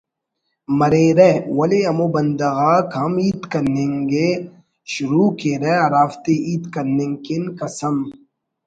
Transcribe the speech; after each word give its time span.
مریرہ 0.79 1.29
ولے 1.57 1.81
ہمو 1.89 2.07
بندغ 2.13 2.57
آک 2.73 2.87
ہم 3.01 3.13
ہیت 3.23 3.41
کننگءِ 3.51 4.27
شروع 4.91 5.29
کیرہ 5.39 5.73
ہرافتے 5.85 6.33
ہیت 6.45 6.63
کننگ 6.73 7.15
کن 7.25 7.43
قسم 7.59 7.95